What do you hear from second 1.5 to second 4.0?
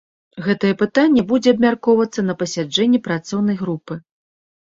абмяркоўвацца на паседжанні працоўнай групы.